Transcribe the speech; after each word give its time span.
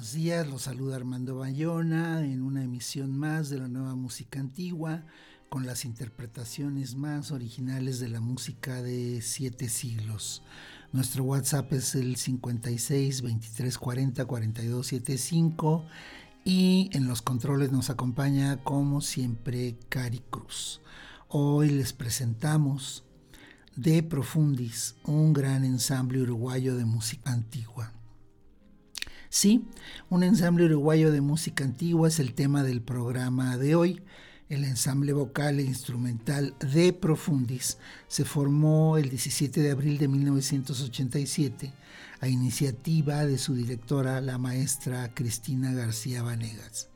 Buenos 0.00 0.14
días, 0.14 0.48
los 0.48 0.62
saluda 0.62 0.96
Armando 0.96 1.36
Bayona 1.36 2.24
en 2.24 2.40
una 2.40 2.64
emisión 2.64 3.18
más 3.18 3.50
de 3.50 3.58
la 3.58 3.68
nueva 3.68 3.94
música 3.94 4.40
antigua 4.40 5.02
con 5.50 5.66
las 5.66 5.84
interpretaciones 5.84 6.94
más 6.94 7.32
originales 7.32 8.00
de 8.00 8.08
la 8.08 8.22
música 8.22 8.80
de 8.80 9.20
siete 9.20 9.68
siglos. 9.68 10.42
Nuestro 10.92 11.24
WhatsApp 11.24 11.70
es 11.74 11.94
el 11.96 12.16
56 12.16 13.20
23 13.20 13.76
40 13.76 14.24
42 14.24 14.86
75 14.86 15.84
y 16.46 16.88
en 16.94 17.06
los 17.06 17.20
controles 17.20 17.70
nos 17.70 17.90
acompaña 17.90 18.56
como 18.64 19.02
siempre 19.02 19.76
Cari 19.90 20.22
Cruz. 20.30 20.80
Hoy 21.28 21.68
les 21.68 21.92
presentamos 21.92 23.04
De 23.76 24.02
Profundis, 24.02 24.94
un 25.04 25.34
gran 25.34 25.62
ensamble 25.62 26.22
uruguayo 26.22 26.74
de 26.78 26.86
música 26.86 27.32
antigua. 27.32 27.89
Sí, 29.32 29.64
un 30.08 30.24
ensamble 30.24 30.64
uruguayo 30.64 31.12
de 31.12 31.20
música 31.20 31.62
antigua 31.62 32.08
es 32.08 32.18
el 32.18 32.34
tema 32.34 32.64
del 32.64 32.82
programa 32.82 33.56
de 33.56 33.76
hoy. 33.76 34.02
El 34.48 34.64
ensamble 34.64 35.12
vocal 35.12 35.60
e 35.60 35.62
instrumental 35.62 36.56
de 36.58 36.92
Profundis 36.92 37.78
se 38.08 38.24
formó 38.24 38.98
el 38.98 39.08
17 39.08 39.60
de 39.60 39.70
abril 39.70 39.98
de 39.98 40.08
1987 40.08 41.72
a 42.18 42.26
iniciativa 42.26 43.24
de 43.24 43.38
su 43.38 43.54
directora, 43.54 44.20
la 44.20 44.36
maestra 44.36 45.14
Cristina 45.14 45.72
García 45.72 46.24
Vanegas. 46.24 46.88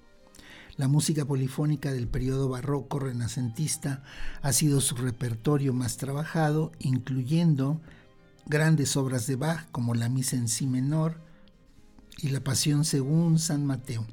La 0.77 0.89
música 0.89 1.25
polifónica 1.25 1.93
del 1.93 2.09
periodo 2.09 2.49
barroco 2.49 2.99
renacentista 2.99 4.03
ha 4.43 4.53
sido 4.53 4.81
su 4.81 4.97
repertorio 4.97 5.73
más 5.73 5.99
trabajado, 5.99 6.73
incluyendo 6.81 7.81
grandes 8.47 8.97
obras 8.97 9.29
de 9.29 9.37
Bach 9.37 9.71
como 9.71 9.95
la 9.95 10.09
Misa 10.09 10.35
en 10.35 10.49
Si 10.49 10.67
menor, 10.67 11.24
y 12.19 12.29
la 12.29 12.41
Pasión 12.41 12.85
según 12.85 13.39
San 13.39 13.67
Mateo. 13.67 14.07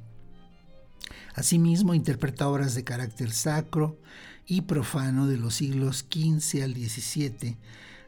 Asimismo, 1.35 1.93
interpreta 1.93 2.47
obras 2.47 2.75
de 2.75 2.83
carácter 2.83 3.31
sacro 3.31 3.97
y 4.45 4.61
profano 4.61 5.27
de 5.27 5.37
los 5.37 5.55
siglos 5.55 6.05
XV 6.09 6.63
al 6.63 6.73
XVII, 6.73 7.57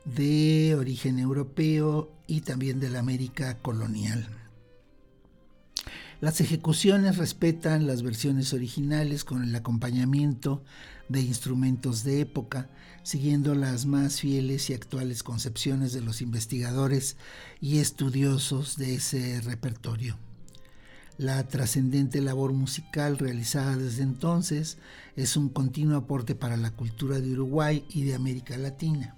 de 0.06 0.76
origen 0.78 1.20
europeo 1.20 2.12
y 2.28 2.42
también 2.42 2.80
de 2.80 2.90
la 2.90 3.00
América 3.00 3.58
colonial. 3.60 4.28
Las 6.20 6.42
ejecuciones 6.42 7.18
respetan 7.18 7.86
las 7.86 8.02
versiones 8.02 8.54
originales 8.54 9.24
con 9.24 9.44
el 9.44 9.56
acompañamiento 9.56 10.64
de 11.10 11.22
instrumentos 11.22 12.04
de 12.04 12.22
época, 12.22 12.70
siguiendo 13.04 13.54
las 13.54 13.86
más 13.86 14.22
fieles 14.22 14.70
y 14.70 14.74
actuales 14.74 15.24
concepciones 15.24 15.94
de 15.94 16.02
los 16.02 16.22
investigadores 16.22 17.18
y 17.62 17.80
estudiosos 17.80 18.78
de 18.78 18.96
ese 18.96 19.42
repertorio. 19.42 20.18
La 21.18 21.48
trascendente 21.48 22.22
labor 22.22 22.54
musical 22.54 23.20
realizada 23.20 23.78
desde 23.78 24.02
entonces 24.02 24.78
es 25.16 25.38
un 25.38 25.50
continuo 25.50 25.98
aporte 25.98 26.34
para 26.34 26.58
la 26.58 26.72
cultura 26.72 27.20
de 27.20 27.34
Uruguay 27.34 27.86
y 27.90 28.04
de 28.04 28.16
América 28.16 28.58
Latina. 28.58 29.16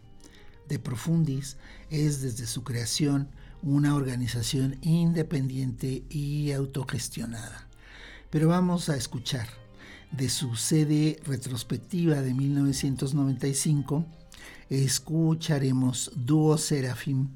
De 0.67 0.77
Profundis 0.77 1.55
es 1.89 2.21
desde 2.21 2.47
su 2.47 2.63
creación 2.63 3.29
una 3.61 3.95
organización 3.95 4.77
independiente 4.81 6.03
y 6.09 6.51
autogestionada. 6.51 7.67
Pero 8.29 8.49
vamos 8.49 8.89
a 8.89 8.97
escuchar 8.97 9.47
de 10.11 10.29
su 10.29 10.55
sede 10.55 11.19
retrospectiva 11.25 12.21
de 12.21 12.33
1995, 12.33 14.05
escucharemos 14.69 16.11
Dúo 16.15 16.57
Serafim 16.57 17.29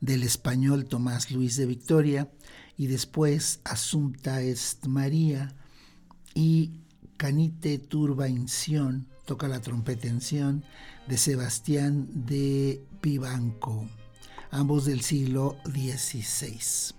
del 0.00 0.22
español 0.22 0.86
Tomás 0.86 1.30
Luis 1.30 1.56
de 1.56 1.66
Victoria 1.66 2.30
y 2.76 2.86
después 2.86 3.60
Asunta 3.64 4.42
Est 4.42 4.86
María 4.86 5.54
y 6.34 6.80
Canite 7.16 7.78
Turba 7.78 8.28
Inción, 8.28 9.06
toca 9.24 9.48
la 9.48 9.60
trompeta 9.60 10.08
en 10.08 10.20
de 11.08 11.16
Sebastián 11.16 12.08
de 12.26 12.84
Vivanco 13.02 13.86
ambos 14.50 14.84
del 14.86 15.02
siglo 15.02 15.56
XVI. 15.64 16.95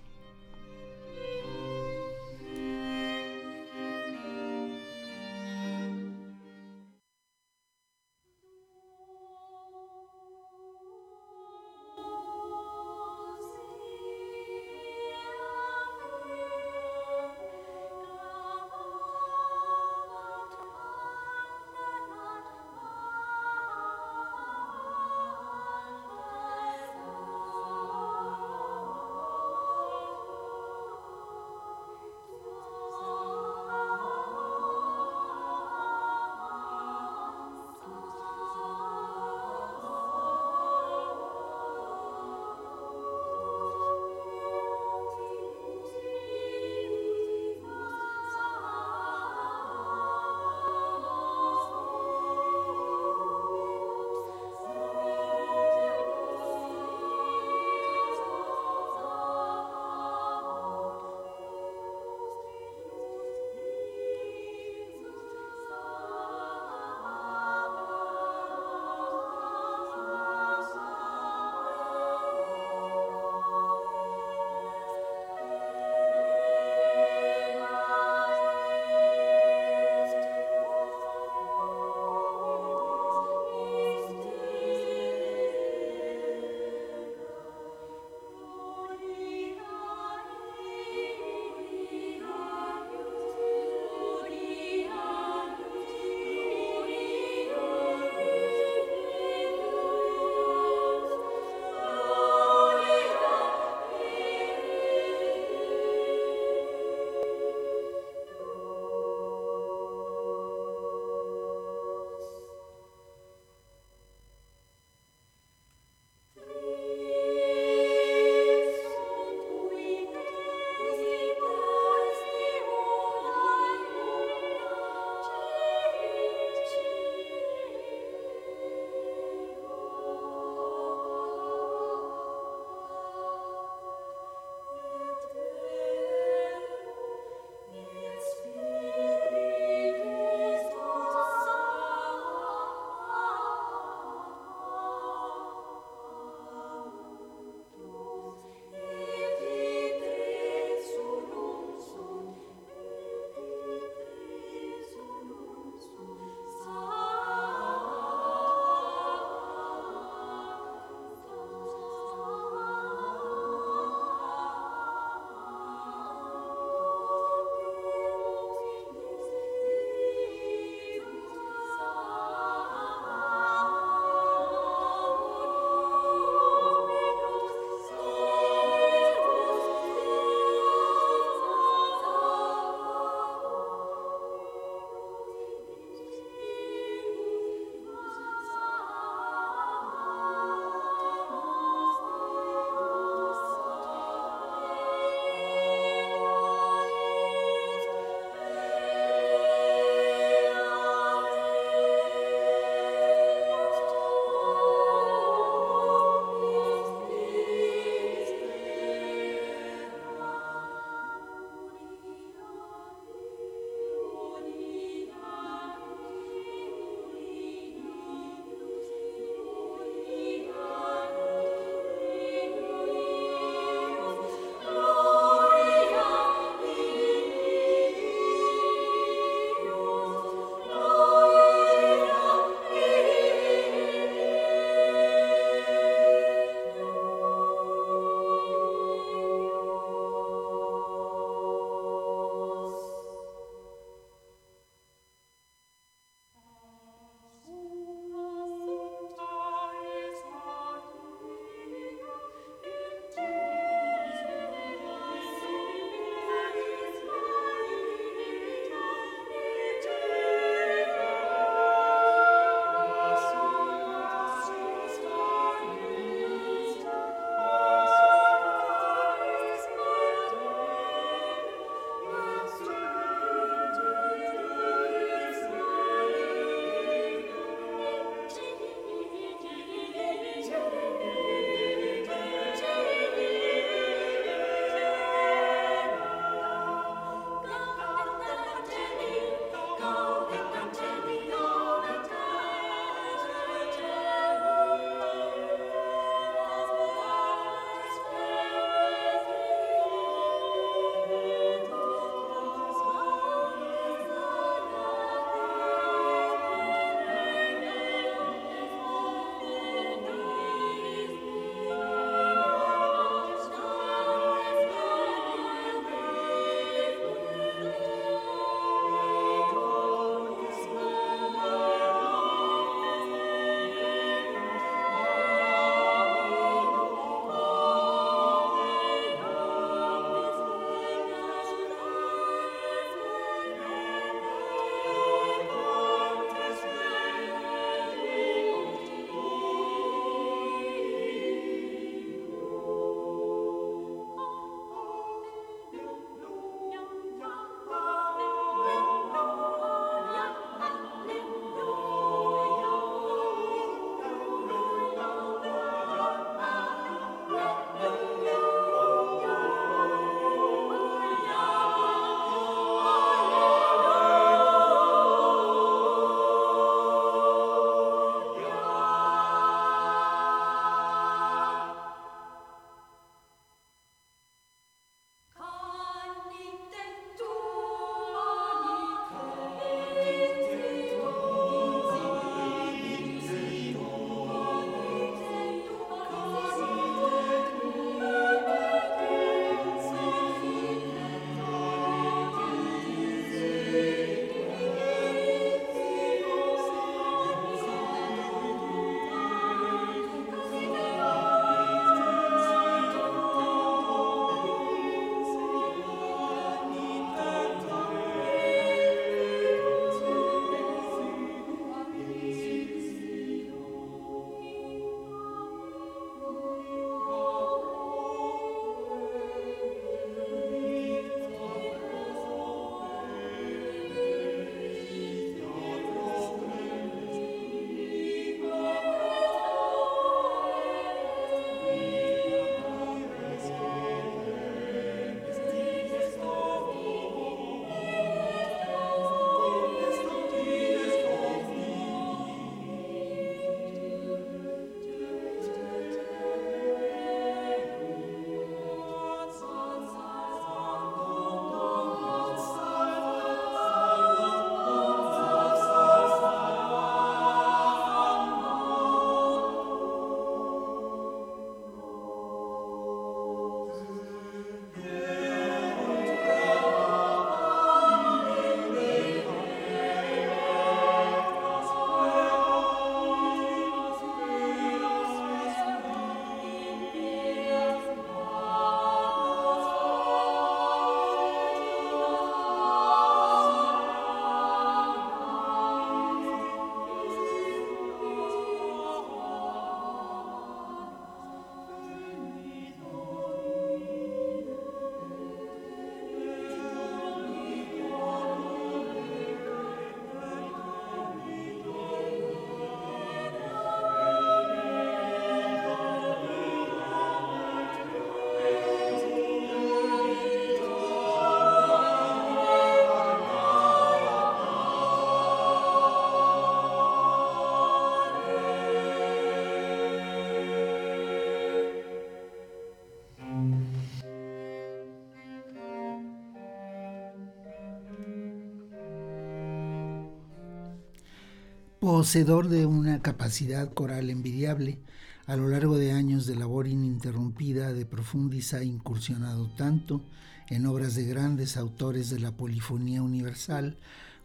Poseedor 531.98 532.48
de 532.48 532.68
una 532.68 533.02
capacidad 533.02 533.74
coral 533.74 534.12
envidiable, 534.12 534.78
a 535.26 535.36
lo 535.36 535.48
largo 535.48 535.80
de 535.80 535.94
años 535.94 536.28
de 536.28 536.36
labor 536.36 536.68
ininterrumpida, 536.68 537.74
de 537.74 537.88
Profundis 537.88 538.54
ha 538.54 538.64
incursionado 538.64 539.50
tanto 539.56 540.04
en 540.48 540.68
obras 540.68 540.94
de 540.94 541.06
grandes 541.06 541.58
autores 541.58 542.12
de 542.12 542.20
la 542.20 542.38
polifonía 542.38 543.02
universal 543.02 543.80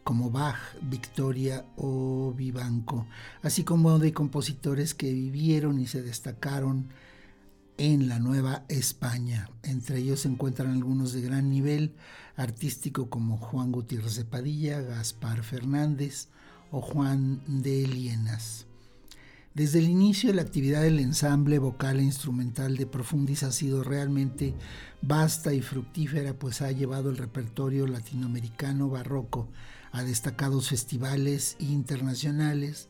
como 0.05 0.31
Bach, 0.31 0.59
Victoria 0.83 1.65
o 1.77 2.35
Vivanco, 2.37 3.07
así 3.41 3.65
como 3.65 3.99
de 3.99 4.13
compositores 4.13 4.93
que 4.93 5.11
vivieron 5.11 5.81
y 5.81 5.87
se 5.87 6.03
destacaron 6.03 6.91
en 7.79 8.07
la 8.07 8.19
Nueva 8.19 8.67
España. 8.69 9.49
Entre 9.63 9.97
ellos 9.97 10.21
se 10.21 10.29
encuentran 10.29 10.73
algunos 10.73 11.15
de 11.15 11.23
gran 11.23 11.49
nivel 11.49 11.95
artístico 12.37 13.09
como 13.09 13.39
Juan 13.39 13.73
Gutiérrez 13.73 14.17
de 14.17 14.27
Padilla, 14.27 14.83
Gaspar 14.83 15.43
Fernández 15.43 16.29
o 16.73 16.81
Juan 16.81 17.41
de 17.47 17.87
Lienas. 17.87 18.67
Desde 19.55 19.81
el 19.81 19.89
inicio 19.91 20.33
la 20.33 20.41
actividad 20.41 20.81
del 20.81 20.99
ensamble 20.99 21.59
vocal 21.59 22.01
e 22.01 22.03
instrumental 22.03 22.79
de 22.79 22.87
Profundis 22.87 23.43
ha 23.43 23.53
sido 23.53 23.85
realmente 23.85 24.55
vasta 25.03 25.53
y 25.53 25.61
fructífera, 25.61 26.33
pues 26.33 26.63
ha 26.63 26.73
llevado 26.73 27.11
el 27.11 27.19
repertorio 27.19 27.87
latinoamericano 27.87 28.89
barroco 28.89 29.49
a 29.93 30.03
destacados 30.03 30.71
festivales 30.71 31.57
internacionales, 31.59 32.89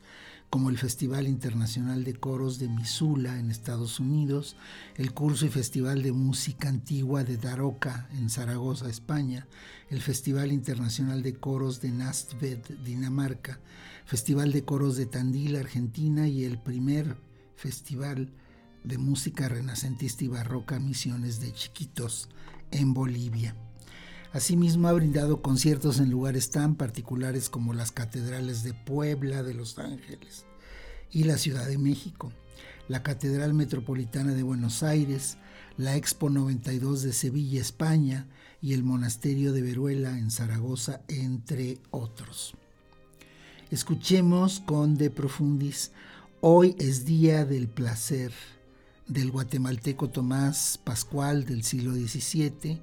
como 0.53 0.69
el 0.69 0.77
Festival 0.77 1.29
Internacional 1.29 2.05
de 2.05 2.13
Coros 2.13 2.59
de 2.59 2.69
Missoula 2.69 3.39
en 3.39 3.51
Estados 3.51 3.99
Unidos, 3.99 4.55
el 4.97 5.15
Curso 5.15 5.47
y 5.47 5.49
Festival 5.49 6.03
de 6.03 6.13
Música 6.13 6.69
Antigua 6.69 7.25
de 7.25 7.39
Daroca 7.39 8.07
en 8.13 8.29
Zaragoza, 8.29 8.91
España, 8.91 9.49
el 9.89 10.03
Festival 10.03 10.53
Internacional 10.53 11.23
de 11.23 11.37
Coros 11.37 11.81
de 11.81 11.91
Nastved, 11.93 12.59
Dinamarca, 12.85 13.61
Festival 14.05 14.53
de 14.53 14.63
Coros 14.63 14.99
de 14.99 15.07
Tandil, 15.07 15.57
Argentina 15.57 16.29
y 16.29 16.45
el 16.45 16.59
primer 16.59 17.17
Festival 17.57 18.31
de 18.85 18.99
Música 18.99 19.49
Renacentista 19.49 20.23
y 20.23 20.29
Barroca 20.29 20.79
Misiones 20.79 21.41
de 21.41 21.55
Chiquitos 21.55 22.29
en 22.71 22.93
Bolivia. 22.93 23.57
Asimismo 24.33 24.89
ha 24.89 24.93
brindado 24.93 25.43
conciertos 25.43 26.01
en 26.01 26.11
lugares 26.11 26.51
tan 26.51 26.75
particulares 26.75 27.51
como 27.51 27.75
las 27.75 27.93
catedrales 27.93 28.63
de 28.63 28.73
Puebla, 28.73 29.43
de 29.43 29.53
Los 29.53 29.79
Ángeles 29.79 30.47
y 31.11 31.25
la 31.25 31.37
Ciudad 31.37 31.67
de 31.67 31.77
México, 31.77 32.33
la 32.89 33.03
Catedral 33.03 33.53
Metropolitana 33.53 34.33
de 34.33 34.43
Buenos 34.43 34.83
Aires, 34.83 35.37
la 35.77 35.97
Expo 35.97 36.31
92 36.31 37.03
de 37.03 37.13
Sevilla, 37.13 37.61
España 37.61 38.27
y 38.63 38.73
el 38.73 38.83
Monasterio 38.83 39.53
de 39.53 39.61
Veruela 39.61 40.19
en 40.19 40.31
Zaragoza, 40.31 41.03
entre 41.09 41.79
otros. 41.91 42.55
Escuchemos 43.71 44.61
con 44.61 44.97
De 44.97 45.11
Profundis, 45.11 45.93
Hoy 46.41 46.75
es 46.79 47.05
Día 47.05 47.45
del 47.45 47.69
Placer, 47.69 48.33
del 49.07 49.31
guatemalteco 49.31 50.09
Tomás 50.09 50.81
Pascual 50.83 51.45
del 51.45 51.65
siglo 51.65 51.93
XVII, 51.93 52.81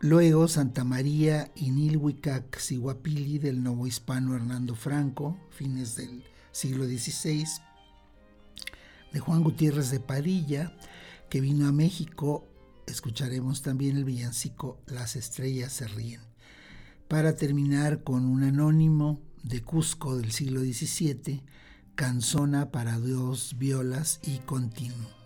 Luego 0.00 0.46
Santa 0.46 0.84
María 0.84 1.50
y 1.56 1.70
Nilhuicac 1.70 2.56
Siguapili 2.60 3.40
del 3.40 3.64
novohispano 3.64 4.36
Hernando 4.36 4.76
Franco, 4.76 5.36
fines 5.50 5.96
del 5.96 6.22
siglo 6.52 6.84
XVI, 6.84 7.46
de 9.12 9.18
Juan 9.18 9.42
Gutiérrez 9.42 9.90
de 9.90 9.98
Padilla, 9.98 10.72
que 11.28 11.40
vino 11.40 11.66
a 11.66 11.72
México, 11.72 12.46
escucharemos 12.86 13.62
también 13.62 13.96
el 13.96 14.04
villancico 14.04 14.80
Las 14.86 15.16
estrellas 15.16 15.72
se 15.72 15.88
ríen, 15.88 16.20
para 17.08 17.34
terminar 17.34 18.04
con 18.04 18.24
un 18.24 18.44
anónimo 18.44 19.20
de 19.42 19.64
Cusco 19.64 20.16
del 20.16 20.30
siglo 20.30 20.60
XVII, 20.60 21.42
Canzona 21.96 22.70
para 22.70 23.00
dos 23.00 23.56
violas 23.58 24.20
y 24.22 24.38
continuo. 24.38 25.17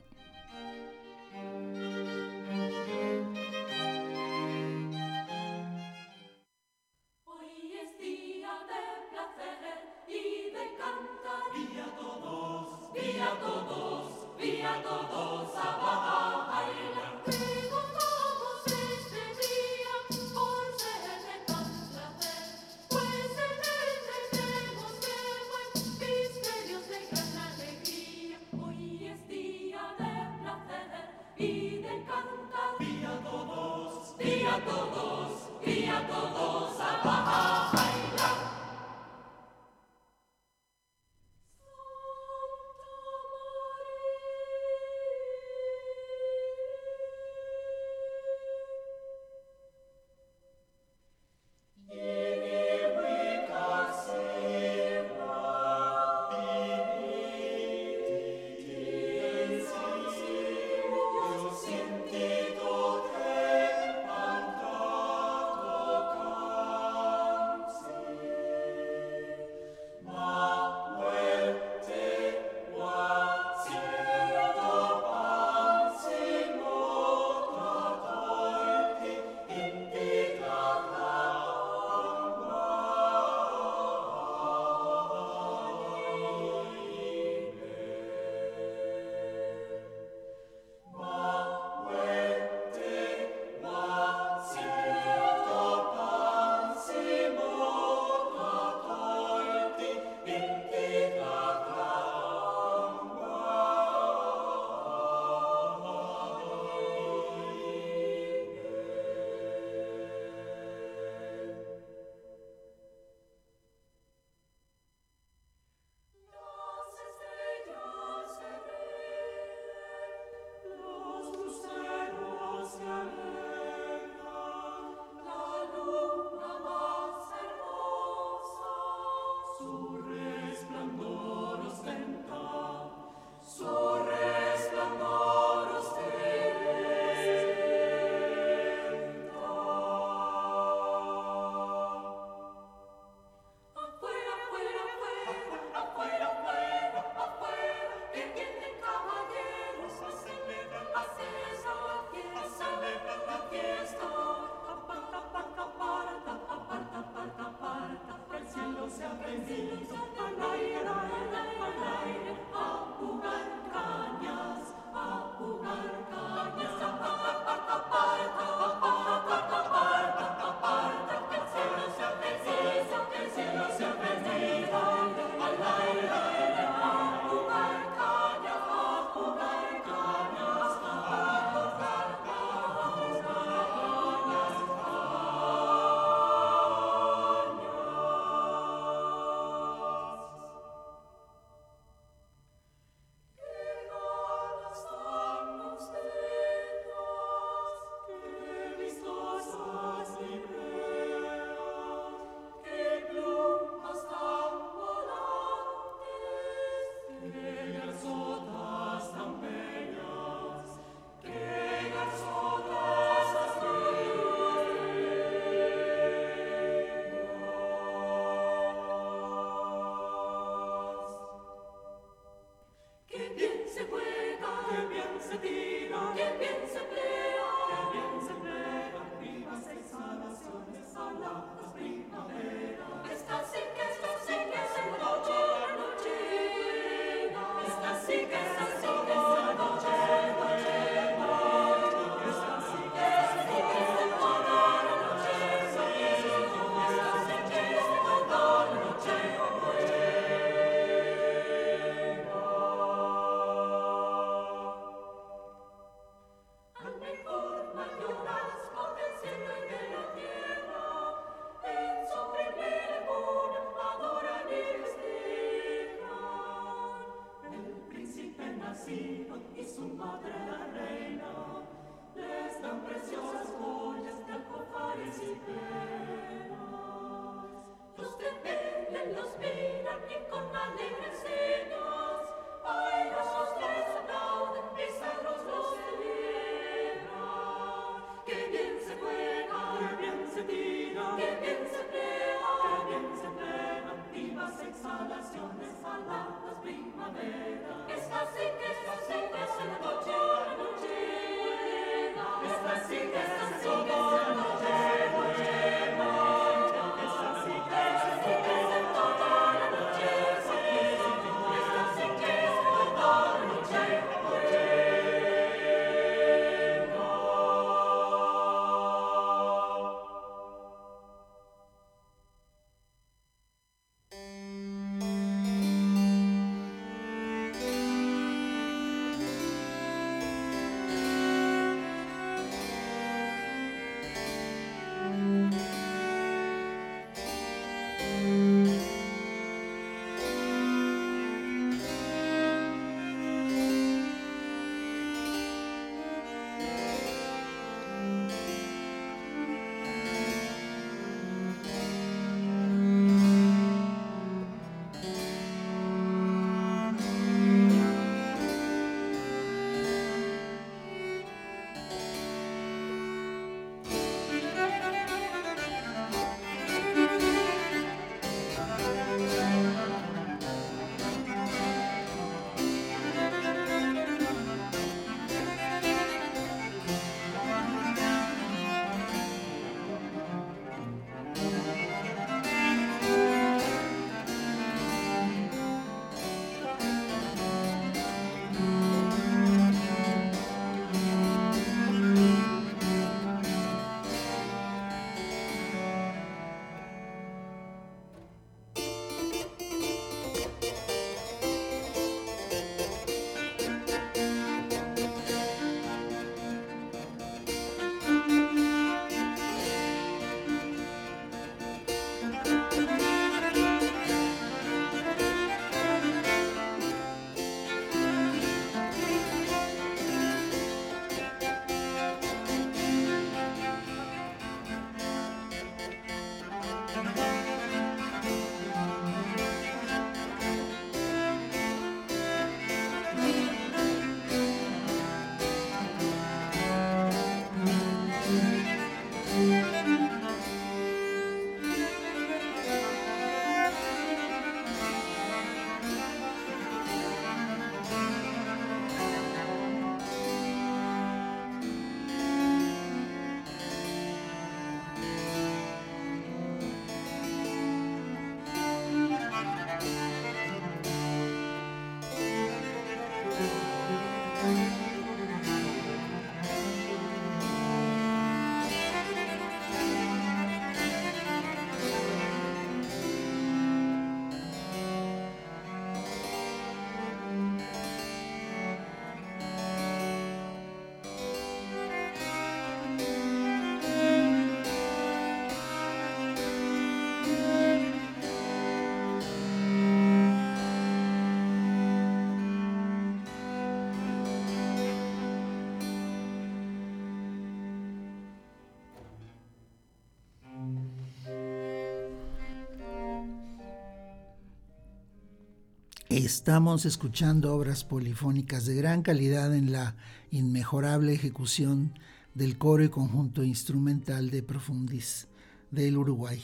Estamos 506.12 506.85
escuchando 506.85 507.55
obras 507.55 507.85
polifónicas 507.85 508.66
de 508.66 508.75
gran 508.75 509.01
calidad 509.01 509.57
en 509.57 509.72
la 509.72 509.96
inmejorable 510.31 511.14
ejecución 511.14 511.98
del 512.35 512.59
coro 512.59 512.85
y 512.85 512.90
conjunto 512.90 513.42
instrumental 513.42 514.31
de 514.31 514.42
Profundis 514.42 515.29
del 515.70 515.96
Uruguay. 515.96 516.42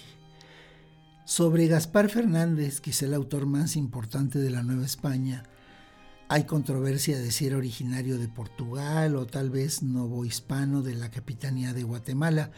Sobre 1.27 1.67
Gaspar 1.67 2.09
Fernández, 2.09 2.81
quizá 2.81 3.05
el 3.05 3.13
autor 3.13 3.45
más 3.45 3.77
importante 3.77 4.39
de 4.39 4.49
la 4.49 4.63
Nueva 4.63 4.87
España, 4.87 5.43
Hay 6.31 6.45
controversia 6.45 7.19
de 7.19 7.31
si 7.31 7.47
era 7.47 7.59
originario 7.59 8.17
de 8.17 8.29
Portugal 8.29 9.17
o 9.17 9.27
tal 9.27 9.51
vez 9.51 9.83
novohispano 9.83 10.81
de 10.81 10.95
la 10.95 11.11
Capitanía 11.11 11.75
de 11.75 11.83
Guatemala, 11.83 12.53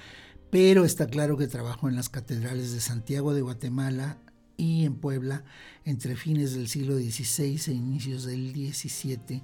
pero 0.51 0.85
está 0.85 1.09
claro 1.09 1.37
que 1.37 1.49
trabajó 1.49 1.89
en 1.89 1.97
las 1.97 2.09
catedrales 2.09 2.73
de 2.73 2.81
Santiago 2.81 3.35
de 3.35 3.43
Guatemala 3.43 4.19
y 4.61 4.85
en 4.85 4.95
Puebla 4.95 5.45
entre 5.85 6.17
fines 6.17 6.55
del 6.55 6.69
siglo 6.69 6.97
XVI 6.97 7.61
e 7.69 7.73
inicios 7.73 8.25
del 8.25 8.51
XVII 8.53 9.43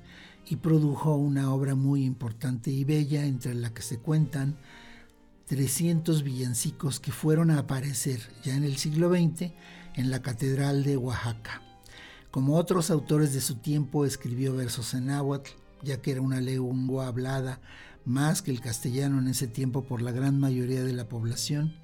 y 0.49 0.57
produjo 0.57 1.17
una 1.17 1.53
obra 1.53 1.75
muy 1.75 2.05
importante 2.05 2.71
y 2.71 2.85
bella 2.85 3.25
entre 3.25 3.55
la 3.55 3.73
que 3.73 3.83
se 3.83 3.99
cuentan 3.99 4.57
300 5.47 6.23
villancicos 6.23 7.01
que 7.01 7.13
fueron 7.13 7.51
a 7.51 7.61
aparecer 7.61 8.21
ya 8.45 8.55
en 8.57 8.65
el 8.65 8.77
siglo 8.77 9.09
XX 9.09 9.53
en 9.95 10.11
la 10.11 10.21
Catedral 10.21 10.85
de 10.85 10.97
Oaxaca. 10.97 11.63
Como 12.31 12.57
otros 12.57 12.91
autores 12.91 13.33
de 13.33 13.41
su 13.41 13.57
tiempo, 13.57 14.05
escribió 14.05 14.55
versos 14.55 14.93
en 14.93 15.07
náhuatl, 15.07 15.51
ya 15.83 16.03
que 16.03 16.11
era 16.11 16.21
una 16.21 16.41
lengua 16.41 17.07
hablada 17.07 17.61
más 18.05 18.43
que 18.43 18.51
el 18.51 18.61
castellano 18.61 19.19
en 19.19 19.29
ese 19.29 19.49
tiempo 19.49 19.85
por 19.85 20.03
la 20.03 20.13
gran 20.13 20.39
mayoría 20.39 20.85
de 20.85 20.93
la 20.93 21.09
población, 21.09 21.75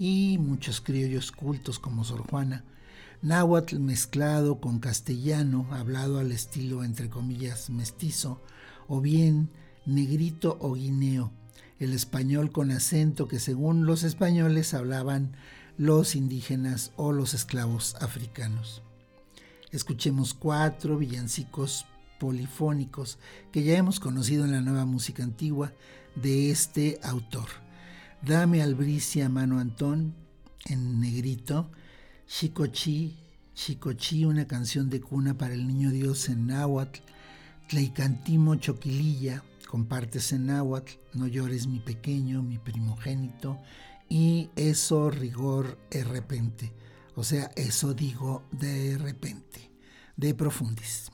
y 0.00 0.38
muchos 0.38 0.80
criollos 0.80 1.30
cultos 1.30 1.78
como 1.78 2.04
Sor 2.04 2.26
Juana, 2.26 2.64
náhuatl 3.20 3.78
mezclado 3.78 4.58
con 4.58 4.78
castellano, 4.78 5.68
hablado 5.72 6.18
al 6.18 6.32
estilo 6.32 6.84
entre 6.84 7.10
comillas 7.10 7.68
mestizo, 7.68 8.42
o 8.88 9.02
bien 9.02 9.50
negrito 9.84 10.56
o 10.58 10.72
guineo, 10.72 11.32
el 11.78 11.92
español 11.92 12.50
con 12.50 12.70
acento 12.70 13.28
que 13.28 13.38
según 13.38 13.84
los 13.84 14.02
españoles 14.02 14.72
hablaban 14.72 15.36
los 15.76 16.16
indígenas 16.16 16.92
o 16.96 17.12
los 17.12 17.34
esclavos 17.34 17.94
africanos. 17.96 18.82
Escuchemos 19.70 20.32
cuatro 20.32 20.96
villancicos 20.96 21.84
polifónicos 22.18 23.18
que 23.52 23.64
ya 23.64 23.76
hemos 23.76 24.00
conocido 24.00 24.46
en 24.46 24.52
la 24.52 24.62
nueva 24.62 24.86
música 24.86 25.22
antigua 25.22 25.74
de 26.14 26.50
este 26.50 26.98
autor. 27.02 27.48
Dame 28.22 28.60
albricia 28.62 29.30
mano 29.30 29.58
Antón 29.58 30.14
en 30.66 31.00
negrito, 31.00 31.70
Chicochi, 32.26 33.16
Chicochi, 33.54 34.26
una 34.26 34.46
canción 34.46 34.90
de 34.90 35.00
cuna 35.00 35.38
para 35.38 35.54
el 35.54 35.66
niño 35.66 35.90
Dios 35.90 36.28
en 36.28 36.46
náhuatl, 36.48 37.00
Tleicantimo 37.68 38.56
Choquililla, 38.56 39.42
compartes 39.66 40.32
en 40.32 40.46
náhuatl, 40.46 40.92
No 41.14 41.28
llores 41.28 41.66
mi 41.66 41.78
pequeño, 41.78 42.42
mi 42.42 42.58
primogénito, 42.58 43.58
y 44.10 44.50
eso 44.54 45.10
rigor 45.10 45.78
de 45.90 46.04
repente. 46.04 46.74
O 47.14 47.24
sea, 47.24 47.50
eso 47.56 47.94
digo 47.94 48.44
de 48.52 48.98
repente, 48.98 49.70
de 50.16 50.34
profundis. 50.34 51.10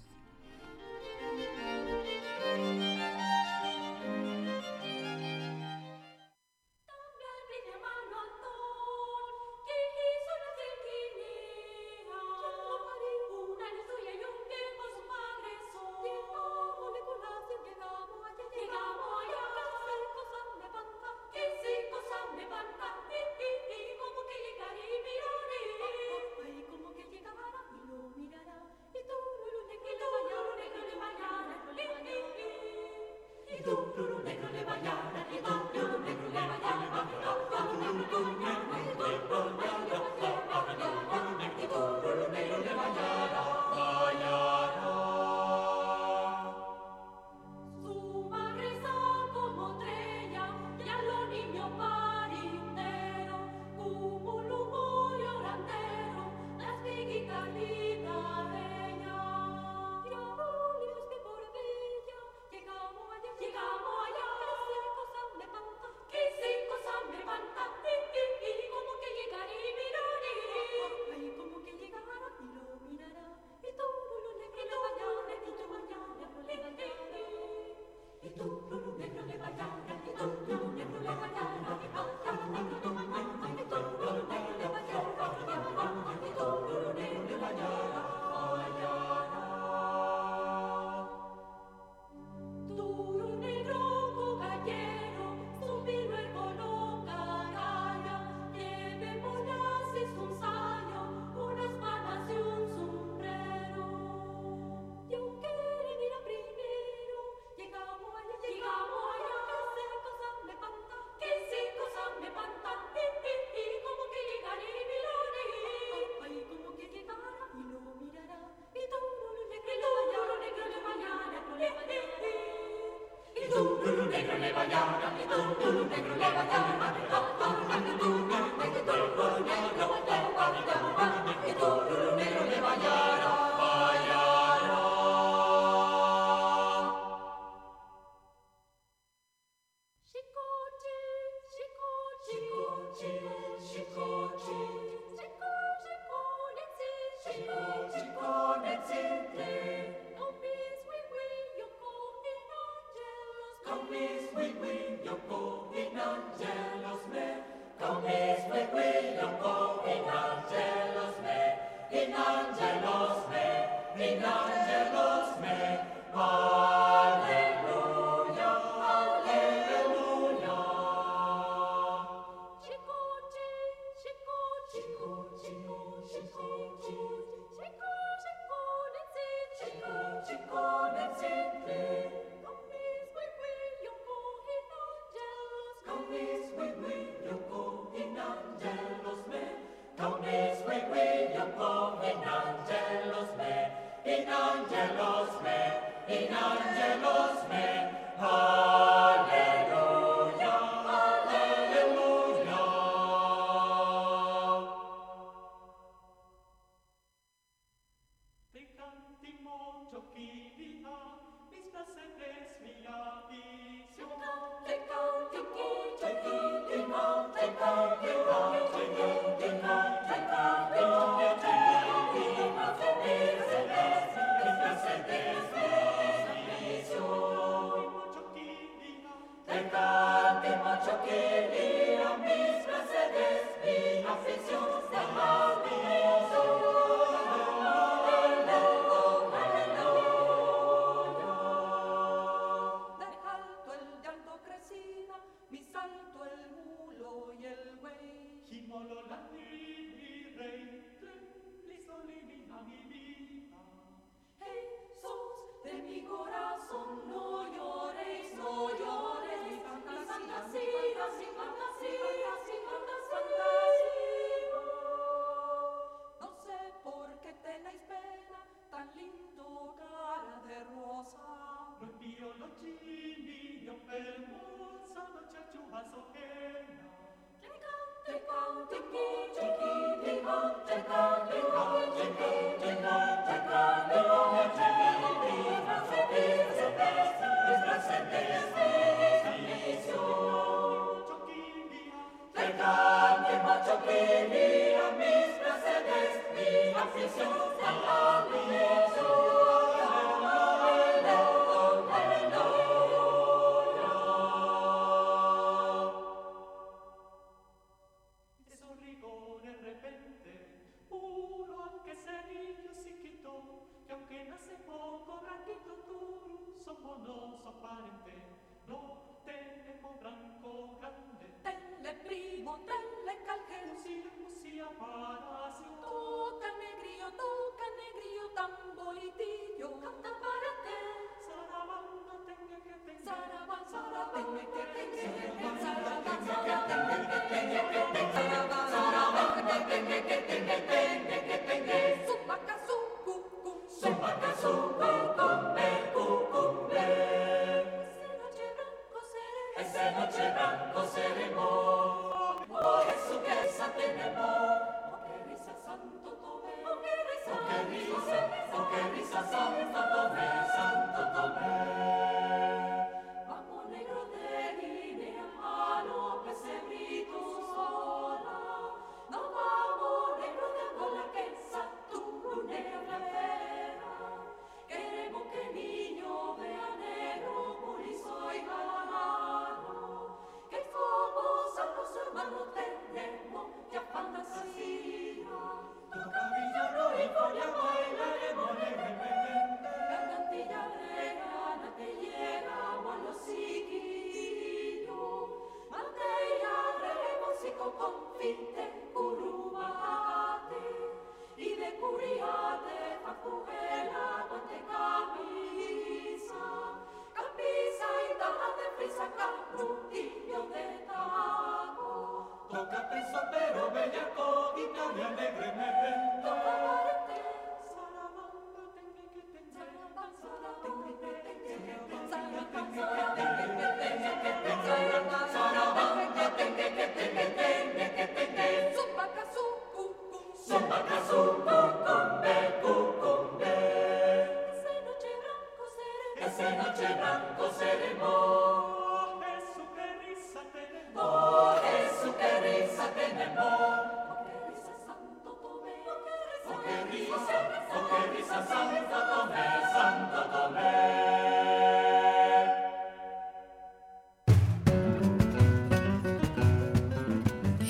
Negro 125.97 126.15
levantando 126.15 126.86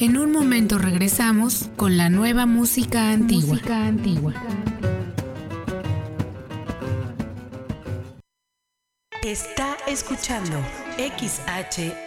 En 0.06 0.16
un 0.18 0.30
momento 0.30 0.78
regresamos 0.78 1.68
con 1.74 1.96
la 1.96 2.08
nueva 2.08 2.46
música 2.46 3.10
antigua. 3.10 3.54
Música 3.54 3.86
antigua. 3.86 4.34
Está 9.24 9.76
escuchando 9.88 10.62
XHSCAR. 10.96 12.06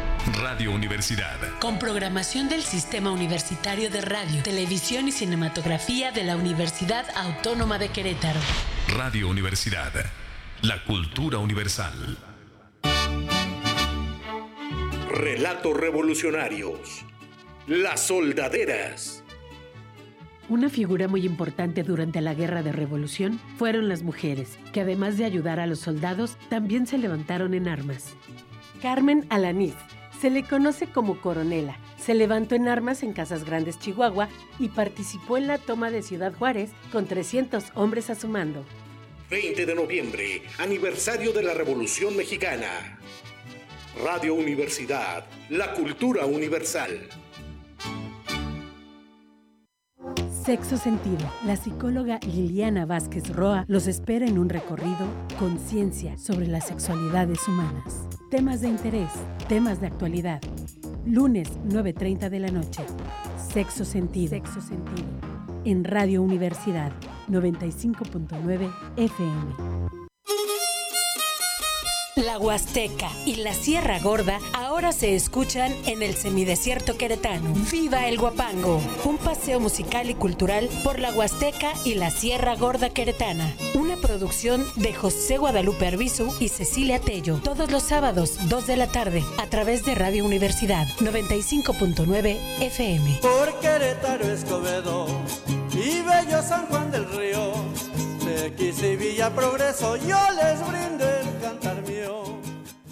Radio 0.27 0.71
Universidad. 0.71 1.35
Con 1.59 1.79
programación 1.79 2.47
del 2.47 2.61
Sistema 2.61 3.11
Universitario 3.11 3.89
de 3.89 4.01
Radio, 4.01 4.43
Televisión 4.43 5.07
y 5.07 5.11
Cinematografía 5.11 6.11
de 6.11 6.23
la 6.23 6.35
Universidad 6.35 7.07
Autónoma 7.15 7.79
de 7.79 7.89
Querétaro. 7.89 8.39
Radio 8.95 9.27
Universidad. 9.27 9.91
La 10.61 10.83
cultura 10.83 11.39
universal. 11.39 12.19
Relatos 15.09 15.75
revolucionarios. 15.75 17.03
Las 17.65 18.01
soldaderas. 18.01 19.23
Una 20.49 20.69
figura 20.69 21.07
muy 21.07 21.25
importante 21.25 21.81
durante 21.81 22.21
la 22.21 22.35
Guerra 22.35 22.61
de 22.61 22.71
Revolución 22.71 23.39
fueron 23.57 23.89
las 23.89 24.03
mujeres, 24.03 24.59
que 24.71 24.81
además 24.81 25.17
de 25.17 25.25
ayudar 25.25 25.59
a 25.59 25.65
los 25.65 25.79
soldados, 25.79 26.37
también 26.47 26.85
se 26.85 26.99
levantaron 26.99 27.55
en 27.55 27.67
armas. 27.67 28.13
Carmen 28.83 29.25
Alaniz 29.29 29.75
se 30.21 30.29
le 30.29 30.43
conoce 30.43 30.85
como 30.85 31.19
coronela. 31.19 31.79
Se 31.97 32.13
levantó 32.13 32.53
en 32.53 32.67
armas 32.67 33.01
en 33.01 33.11
Casas 33.11 33.43
Grandes, 33.43 33.79
Chihuahua, 33.79 34.29
y 34.59 34.69
participó 34.69 35.37
en 35.37 35.47
la 35.47 35.57
toma 35.57 35.89
de 35.89 36.03
Ciudad 36.03 36.31
Juárez 36.31 36.69
con 36.91 37.07
300 37.07 37.71
hombres 37.73 38.11
a 38.11 38.15
su 38.15 38.27
mando. 38.27 38.63
20 39.31 39.65
de 39.65 39.75
noviembre, 39.75 40.43
aniversario 40.59 41.33
de 41.33 41.41
la 41.41 41.55
Revolución 41.55 42.15
Mexicana. 42.15 42.99
Radio 44.03 44.35
Universidad, 44.35 45.25
la 45.49 45.73
cultura 45.73 46.27
universal. 46.27 47.09
Sexo 50.43 50.75
Sentido. 50.75 51.31
La 51.45 51.55
psicóloga 51.55 52.19
Liliana 52.25 52.87
Vázquez 52.87 53.29
Roa 53.29 53.63
los 53.67 53.85
espera 53.85 54.25
en 54.25 54.39
un 54.39 54.49
recorrido 54.49 55.05
conciencia 55.37 56.17
sobre 56.17 56.47
las 56.47 56.65
sexualidades 56.65 57.47
humanas. 57.47 58.07
Temas 58.31 58.61
de 58.61 58.69
interés, 58.69 59.11
temas 59.47 59.79
de 59.81 59.87
actualidad. 59.87 60.41
Lunes 61.05 61.47
9.30 61.65 62.29
de 62.29 62.39
la 62.39 62.49
noche. 62.49 62.83
Sexo 63.53 63.85
Sentido. 63.85 64.31
Sexo 64.31 64.61
Sentido. 64.61 65.07
En 65.63 65.83
Radio 65.83 66.23
Universidad 66.23 66.91
95.9 67.29 68.71
FM. 68.97 69.91
La 72.17 72.37
Huasteca 72.37 73.09
y 73.25 73.37
la 73.37 73.53
Sierra 73.53 73.97
Gorda 73.99 74.39
ahora 74.53 74.91
se 74.91 75.15
escuchan 75.15 75.73
en 75.85 76.03
el 76.03 76.15
semidesierto 76.15 76.97
queretano. 76.97 77.53
¡Viva 77.71 78.09
el 78.09 78.17
Guapango! 78.17 78.81
Un 79.05 79.17
paseo 79.17 79.61
musical 79.61 80.09
y 80.09 80.15
cultural 80.15 80.69
por 80.83 80.99
la 80.99 81.13
Huasteca 81.13 81.71
y 81.85 81.95
la 81.95 82.11
Sierra 82.11 82.55
Gorda 82.55 82.89
queretana. 82.89 83.55
Una 83.75 83.95
producción 83.95 84.65
de 84.75 84.93
José 84.93 85.37
Guadalupe 85.37 85.87
Arbizu 85.87 86.33
y 86.41 86.49
Cecilia 86.49 86.99
Tello. 86.99 87.37
Todos 87.37 87.71
los 87.71 87.83
sábados, 87.83 88.37
2 88.49 88.67
de 88.67 88.75
la 88.75 88.87
tarde, 88.87 89.23
a 89.37 89.47
través 89.47 89.85
de 89.85 89.95
Radio 89.95 90.25
Universidad 90.25 90.87
95.9 90.99 92.37
FM. 92.59 93.19
Por 93.21 93.57
Querétaro 93.61 94.29
Escobedo 94.29 95.07
y 95.73 96.01
Bello 96.01 96.43
San 96.43 96.65
Juan 96.65 96.91
del 96.91 97.09
Río. 97.09 97.53
X 98.47 98.83
y 98.83 98.95
Villa 98.95 99.29
Progreso, 99.29 99.95
yo 99.95 100.17
les 100.31 100.59
mío. 100.59 101.20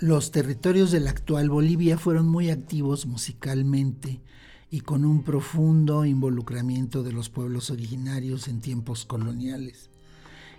Los 0.00 0.30
territorios 0.30 0.90
de 0.92 1.00
la 1.00 1.10
actual 1.10 1.50
Bolivia 1.50 1.98
fueron 1.98 2.26
muy 2.26 2.48
activos 2.48 3.04
musicalmente 3.04 4.22
y 4.70 4.80
con 4.80 5.04
un 5.04 5.22
profundo 5.22 6.06
involucramiento 6.06 7.02
de 7.02 7.12
los 7.12 7.28
pueblos 7.28 7.68
originarios 7.70 8.48
en 8.48 8.62
tiempos 8.62 9.04
coloniales. 9.04 9.90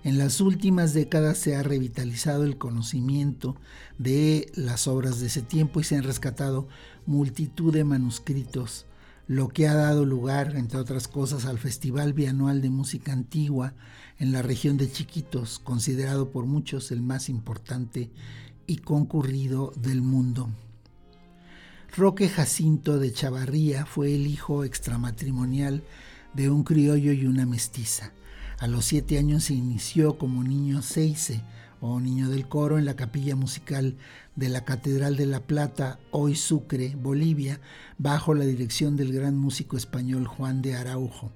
En 0.03 0.19
las 0.19 0.41
últimas 0.41 0.93
décadas 0.93 1.39
se 1.39 1.55
ha 1.55 1.63
revitalizado 1.63 2.43
el 2.43 2.59
conocimiento 2.59 3.55
de 3.97 4.51
las 4.53 4.87
obras 4.87 5.19
de 5.19 5.25
ese 5.25 5.41
tiempo 5.41 5.79
y 5.79 5.85
se 5.85 5.95
han 5.95 6.03
rescatado 6.03 6.67
multitud 7.07 7.73
de 7.73 7.83
manuscritos, 7.83 8.85
lo 9.25 9.47
que 9.47 9.67
ha 9.67 9.73
dado 9.73 10.05
lugar, 10.05 10.55
entre 10.55 10.77
otras 10.77 11.07
cosas, 11.07 11.45
al 11.45 11.57
Festival 11.57 12.13
Bianual 12.13 12.61
de 12.61 12.69
Música 12.69 13.11
Antigua 13.11 13.73
en 14.19 14.33
la 14.33 14.43
región 14.43 14.77
de 14.77 14.91
Chiquitos, 14.91 15.57
considerado 15.57 16.29
por 16.29 16.45
muchos 16.45 16.91
el 16.91 17.01
más 17.01 17.27
importante 17.27 18.11
concurrido 18.77 19.73
del 19.75 20.01
mundo. 20.01 20.49
Roque 21.95 22.29
Jacinto 22.29 22.99
de 22.99 23.11
Chavarría 23.11 23.85
fue 23.85 24.15
el 24.15 24.27
hijo 24.27 24.63
extramatrimonial 24.63 25.83
de 26.33 26.49
un 26.49 26.63
criollo 26.63 27.11
y 27.11 27.25
una 27.25 27.45
mestiza. 27.45 28.13
A 28.59 28.67
los 28.67 28.85
siete 28.85 29.17
años 29.17 29.45
se 29.45 29.55
inició 29.55 30.17
como 30.17 30.43
niño 30.43 30.81
seice 30.81 31.43
o 31.81 31.99
niño 31.99 32.29
del 32.29 32.47
coro 32.47 32.77
en 32.77 32.85
la 32.85 32.95
capilla 32.95 33.35
musical 33.35 33.97
de 34.35 34.49
la 34.49 34.63
Catedral 34.63 35.17
de 35.17 35.25
la 35.25 35.41
Plata, 35.41 35.99
hoy 36.11 36.35
Sucre, 36.35 36.95
Bolivia, 36.95 37.59
bajo 37.97 38.35
la 38.35 38.45
dirección 38.45 38.95
del 38.95 39.11
gran 39.11 39.35
músico 39.35 39.75
español 39.75 40.27
Juan 40.27 40.61
de 40.61 40.75
Araujo. 40.75 41.31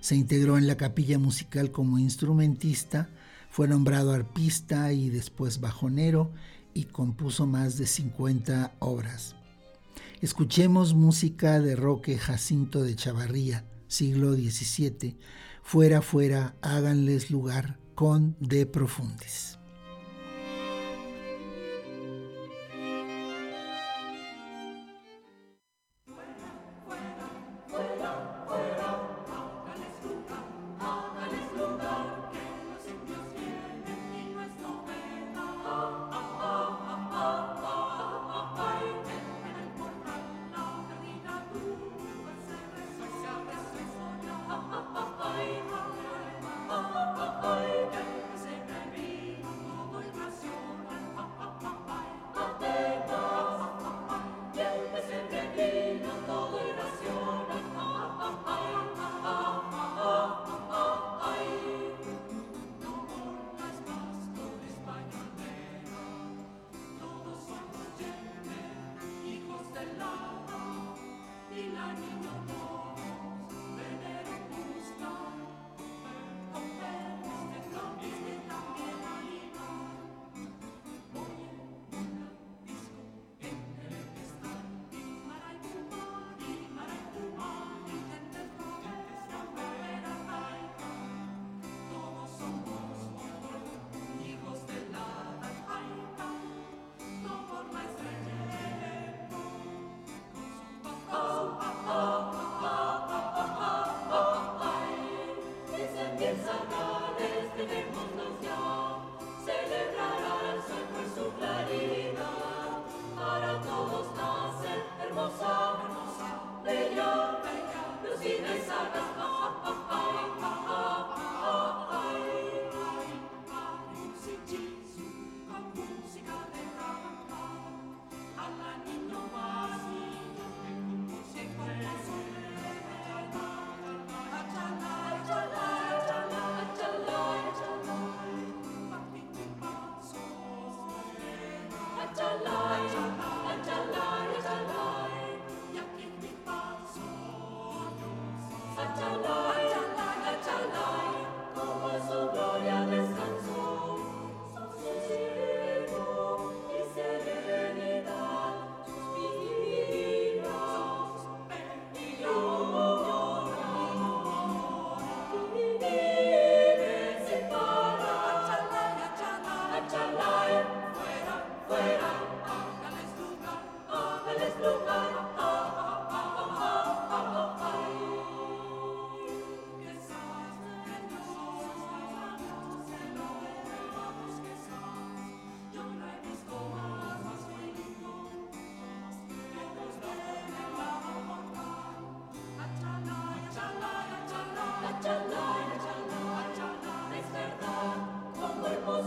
Se 0.00 0.16
integró 0.16 0.58
en 0.58 0.66
la 0.66 0.76
capilla 0.76 1.18
musical 1.18 1.70
como 1.70 1.98
instrumentista, 1.98 3.10
fue 3.50 3.68
nombrado 3.68 4.12
arpista 4.12 4.92
y 4.92 5.10
después 5.10 5.60
bajonero 5.60 6.32
y 6.74 6.84
compuso 6.84 7.46
más 7.46 7.78
de 7.78 7.86
50 7.86 8.74
obras. 8.80 9.36
Escuchemos 10.20 10.94
música 10.94 11.60
de 11.60 11.76
Roque 11.76 12.18
Jacinto 12.18 12.82
de 12.82 12.96
Chavarría, 12.96 13.64
siglo 13.88 14.34
XVII, 14.34 15.16
Fuera, 15.62 16.02
fuera, 16.02 16.54
háganles 16.60 17.30
lugar 17.30 17.78
con 17.94 18.36
De 18.38 18.66
Profundis. 18.66 19.58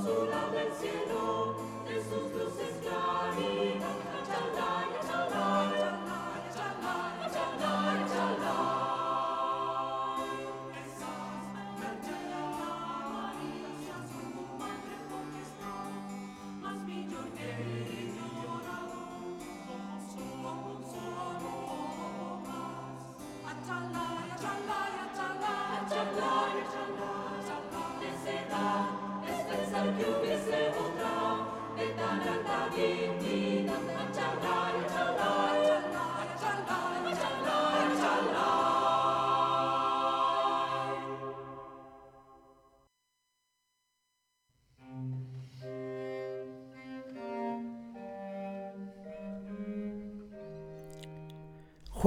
consola 0.07 0.49
del 0.53 0.71
cielo. 0.73 1.16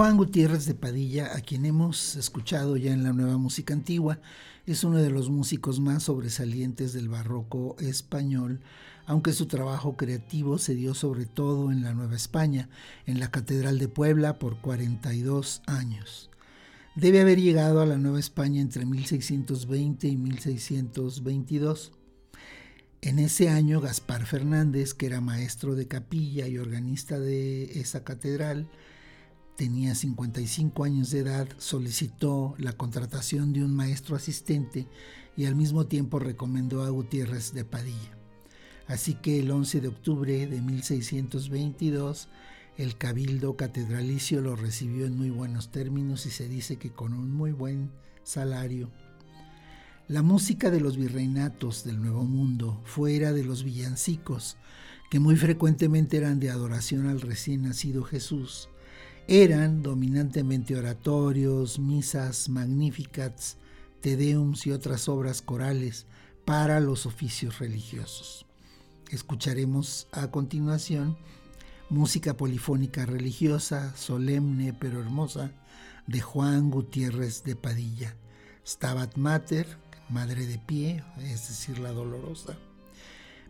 Juan 0.00 0.16
Gutiérrez 0.16 0.64
de 0.64 0.74
Padilla, 0.74 1.36
a 1.36 1.42
quien 1.42 1.66
hemos 1.66 2.16
escuchado 2.16 2.78
ya 2.78 2.90
en 2.90 3.04
la 3.04 3.12
nueva 3.12 3.36
música 3.36 3.74
antigua, 3.74 4.18
es 4.64 4.82
uno 4.82 4.96
de 4.96 5.10
los 5.10 5.28
músicos 5.28 5.78
más 5.78 6.04
sobresalientes 6.04 6.94
del 6.94 7.10
barroco 7.10 7.76
español, 7.80 8.60
aunque 9.04 9.34
su 9.34 9.44
trabajo 9.44 9.98
creativo 9.98 10.56
se 10.56 10.74
dio 10.74 10.94
sobre 10.94 11.26
todo 11.26 11.70
en 11.70 11.82
la 11.82 11.92
Nueva 11.92 12.16
España, 12.16 12.70
en 13.04 13.20
la 13.20 13.30
Catedral 13.30 13.78
de 13.78 13.88
Puebla 13.88 14.38
por 14.38 14.56
42 14.62 15.60
años. 15.66 16.30
Debe 16.94 17.20
haber 17.20 17.38
llegado 17.38 17.82
a 17.82 17.86
la 17.86 17.98
Nueva 17.98 18.20
España 18.20 18.62
entre 18.62 18.86
1620 18.86 20.08
y 20.08 20.16
1622. 20.16 21.92
En 23.02 23.18
ese 23.18 23.50
año, 23.50 23.82
Gaspar 23.82 24.24
Fernández, 24.24 24.94
que 24.94 25.04
era 25.04 25.20
maestro 25.20 25.74
de 25.74 25.88
capilla 25.88 26.48
y 26.48 26.56
organista 26.56 27.18
de 27.18 27.78
esa 27.78 28.02
catedral, 28.02 28.66
tenía 29.60 29.94
55 29.94 30.84
años 30.84 31.10
de 31.10 31.18
edad, 31.18 31.46
solicitó 31.58 32.54
la 32.56 32.72
contratación 32.72 33.52
de 33.52 33.62
un 33.62 33.76
maestro 33.76 34.16
asistente 34.16 34.86
y 35.36 35.44
al 35.44 35.54
mismo 35.54 35.84
tiempo 35.84 36.18
recomendó 36.18 36.82
a 36.82 36.88
Gutiérrez 36.88 37.52
de 37.52 37.66
Padilla. 37.66 38.16
Así 38.86 39.12
que 39.12 39.38
el 39.38 39.50
11 39.50 39.82
de 39.82 39.88
octubre 39.88 40.46
de 40.46 40.62
1622 40.62 42.30
el 42.78 42.96
cabildo 42.96 43.58
catedralicio 43.58 44.40
lo 44.40 44.56
recibió 44.56 45.04
en 45.04 45.18
muy 45.18 45.28
buenos 45.28 45.70
términos 45.70 46.24
y 46.24 46.30
se 46.30 46.48
dice 46.48 46.76
que 46.76 46.90
con 46.90 47.12
un 47.12 47.30
muy 47.30 47.52
buen 47.52 47.90
salario. 48.22 48.90
La 50.08 50.22
música 50.22 50.70
de 50.70 50.80
los 50.80 50.96
virreinatos 50.96 51.84
del 51.84 52.00
Nuevo 52.00 52.24
Mundo, 52.24 52.80
fuera 52.86 53.34
de 53.34 53.44
los 53.44 53.62
villancicos, 53.62 54.56
que 55.10 55.20
muy 55.20 55.36
frecuentemente 55.36 56.16
eran 56.16 56.40
de 56.40 56.48
adoración 56.48 57.08
al 57.08 57.20
recién 57.20 57.64
nacido 57.64 58.04
Jesús, 58.04 58.70
eran 59.30 59.84
dominantemente 59.84 60.74
oratorios, 60.74 61.78
misas, 61.78 62.48
magnificats, 62.48 63.58
tedeums 64.00 64.66
y 64.66 64.72
otras 64.72 65.08
obras 65.08 65.40
corales 65.40 66.06
para 66.44 66.80
los 66.80 67.06
oficios 67.06 67.60
religiosos. 67.60 68.44
Escucharemos 69.08 70.08
a 70.10 70.32
continuación 70.32 71.16
música 71.90 72.36
polifónica 72.36 73.06
religiosa, 73.06 73.96
solemne 73.96 74.72
pero 74.72 75.00
hermosa, 75.00 75.52
de 76.08 76.20
Juan 76.20 76.72
Gutiérrez 76.72 77.44
de 77.44 77.54
Padilla. 77.54 78.16
Stabat 78.66 79.16
Mater, 79.16 79.68
Madre 80.08 80.44
de 80.44 80.58
Pie, 80.58 81.04
es 81.18 81.46
decir, 81.46 81.78
la 81.78 81.92
dolorosa. 81.92 82.58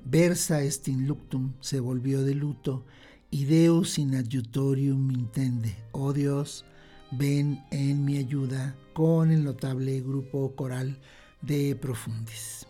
Versa 0.04 0.62
est 0.62 0.88
in 0.88 1.06
luctum, 1.06 1.54
se 1.60 1.80
volvió 1.80 2.22
de 2.22 2.34
luto, 2.34 2.84
y 3.30 3.44
Deus 3.44 3.98
in 3.98 4.14
adjutorium 4.14 5.10
intende. 5.10 5.76
Oh 5.92 6.12
Dios, 6.12 6.64
ven 7.10 7.64
en 7.70 8.04
mi 8.04 8.18
ayuda 8.18 8.76
con 8.92 9.30
el 9.30 9.44
notable 9.44 10.00
grupo 10.00 10.54
coral 10.54 10.98
de 11.42 11.76
Profundis. 11.76 12.69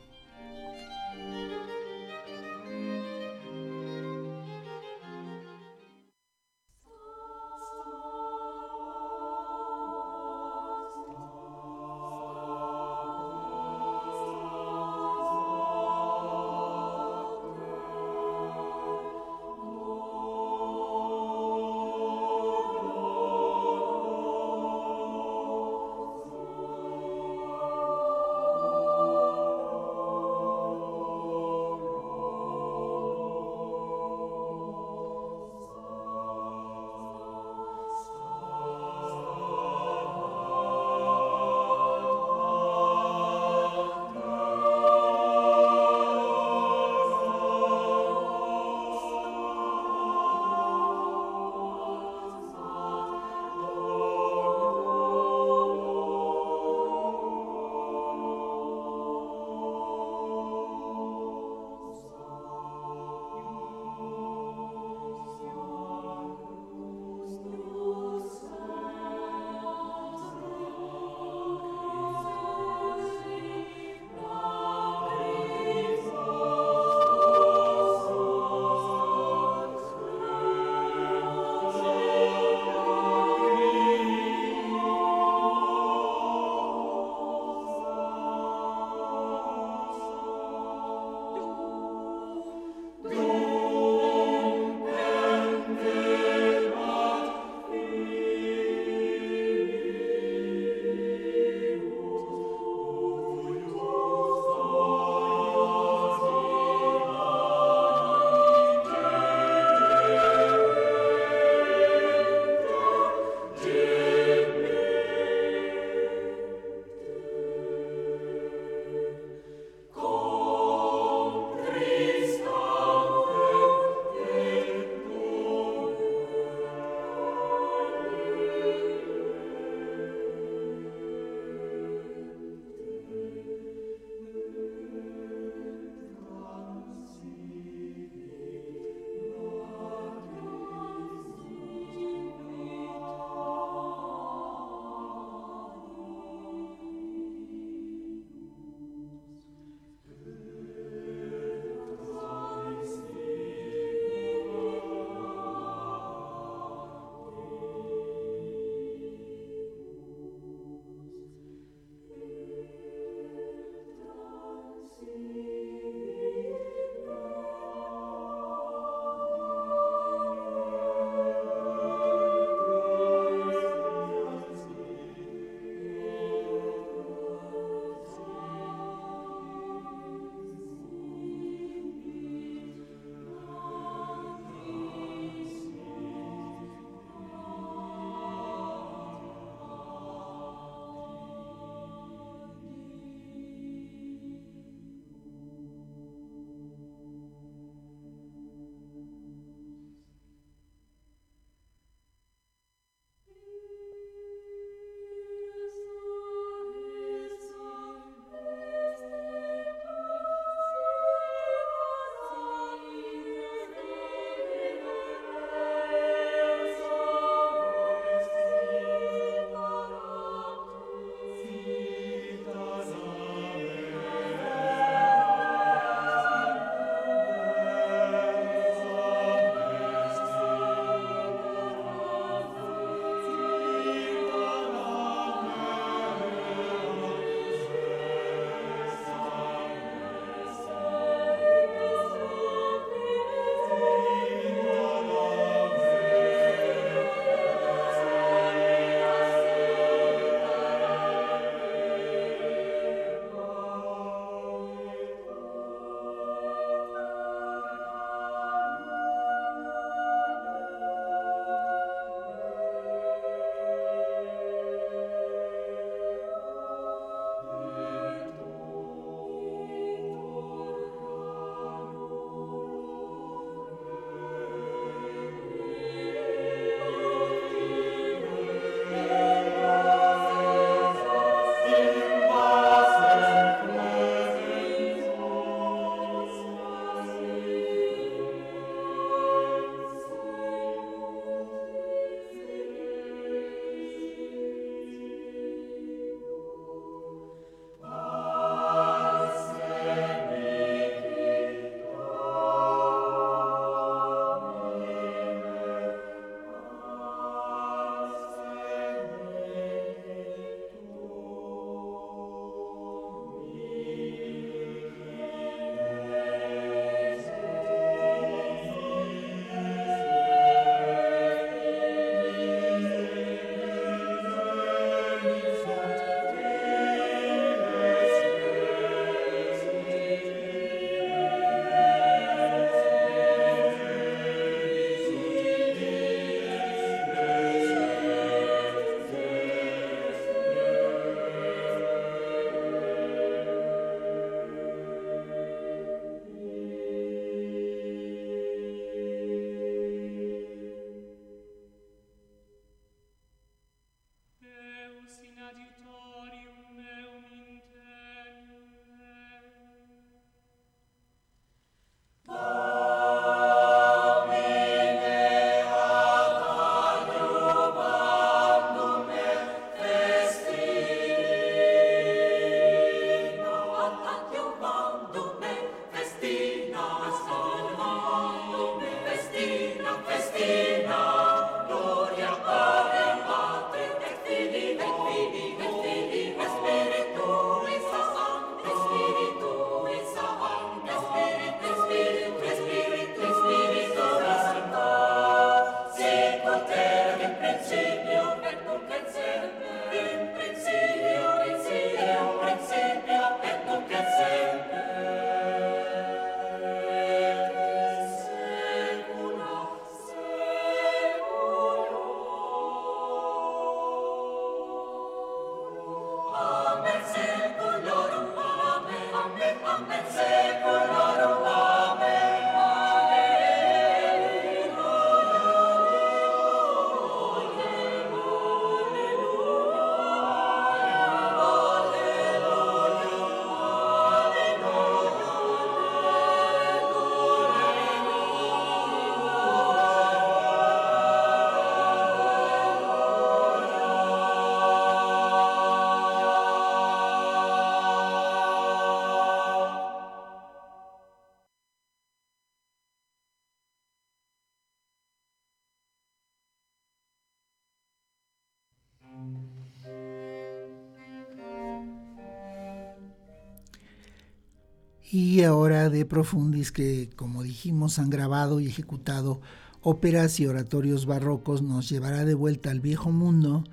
Ahora 465.61 465.91
de 465.91 466.07
Profundis 466.07 466.73
que 466.73 467.11
como 467.17 467.43
dijimos 467.43 467.99
han 467.99 468.09
grabado 468.09 468.61
y 468.61 468.67
ejecutado 468.67 469.43
óperas 469.83 470.41
y 470.41 470.47
oratorios 470.47 471.05
barrocos 471.05 471.61
nos 471.61 471.91
llevará 471.91 472.25
de 472.25 472.33
vuelta 472.33 472.71
al 472.71 472.81
viejo 472.81 473.11
mundo 473.11 473.65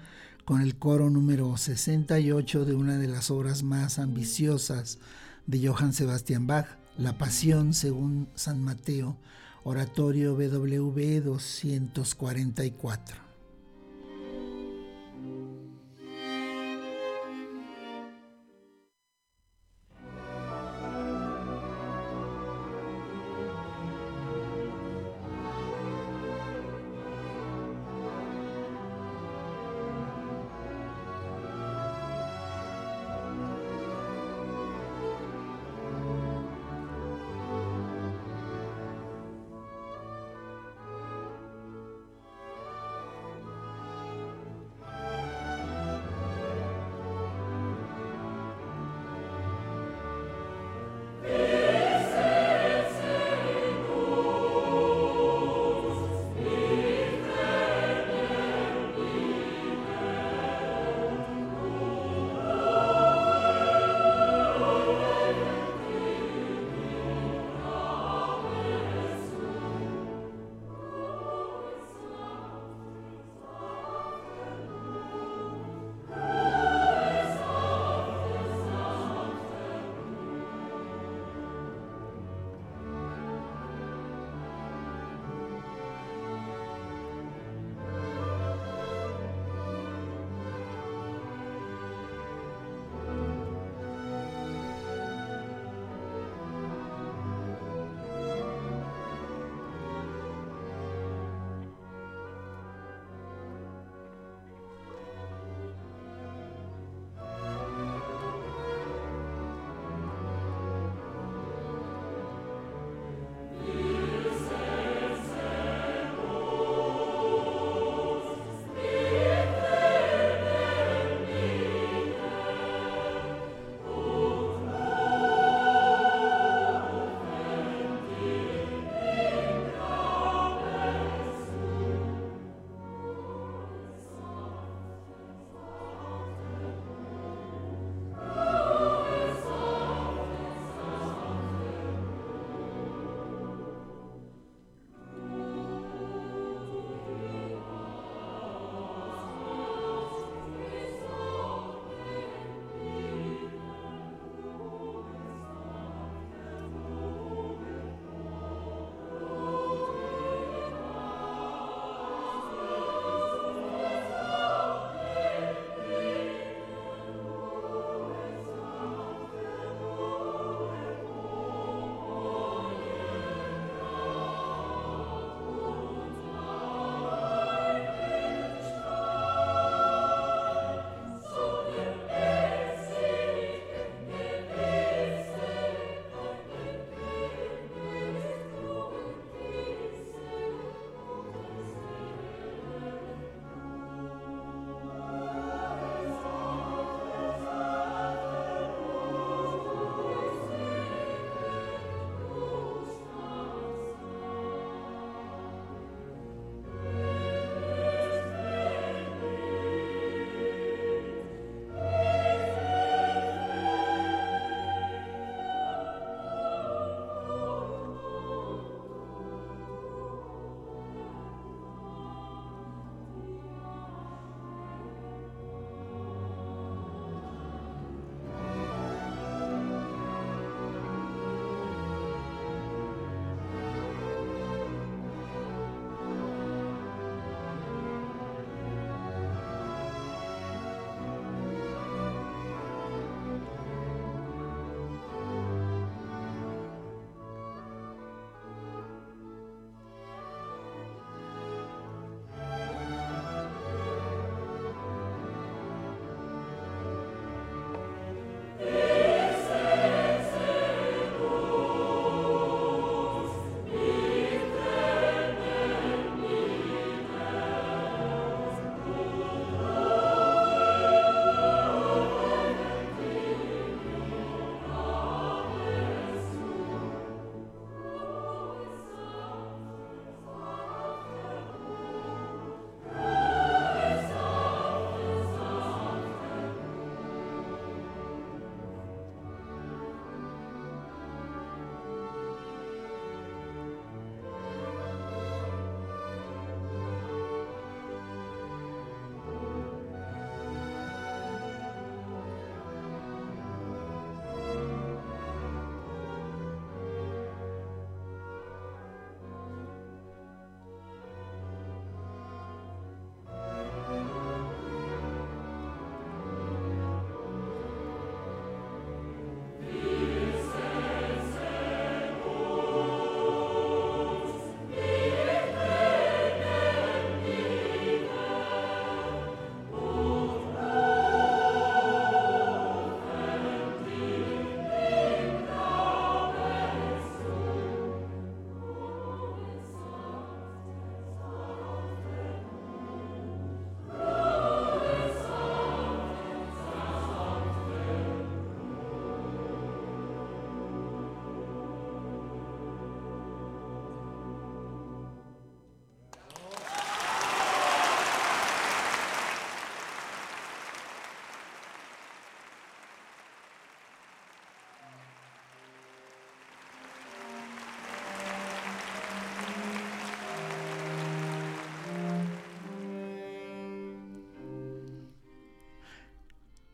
con 0.43 0.59
el 0.59 0.77
coro 0.77 1.09
número 1.09 1.55
68 1.55 2.65
de 2.65 2.75
una 2.75 2.97
de 2.97 3.07
las 3.07 3.31
obras 3.31 3.63
más 3.63 3.99
ambiciosas 3.99 4.99
de 5.45 5.65
Johann 5.65 5.93
Sebastian 5.93 6.45
Bach, 6.45 6.67
La 6.97 7.17
Pasión 7.17 7.73
según 7.73 8.27
San 8.35 8.61
Mateo, 8.61 9.15
oratorio 9.63 10.35
BWV 10.35 11.23
244. 11.23 13.26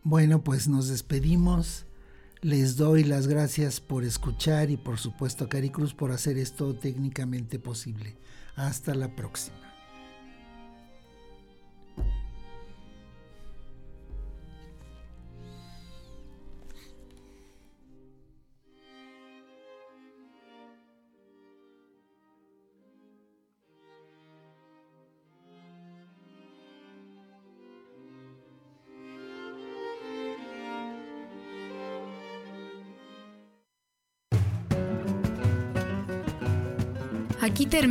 Bueno, 0.03 0.43
pues 0.43 0.67
nos 0.67 0.89
despedimos. 0.89 1.85
Les 2.41 2.75
doy 2.75 3.05
las 3.05 3.27
gracias 3.27 3.79
por 3.79 4.03
escuchar 4.03 4.69
y 4.69 4.75
por 4.75 4.99
supuesto 4.99 5.45
a 5.45 5.49
Cari 5.49 5.69
Cruz 5.69 5.93
por 5.93 6.11
hacer 6.11 6.37
esto 6.37 6.75
técnicamente 6.75 7.57
posible. 7.57 8.17
Hasta 8.57 8.93
la 8.95 9.15
próxima. 9.15 9.72